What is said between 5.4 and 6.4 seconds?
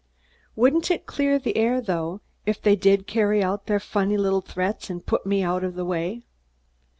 out of the way?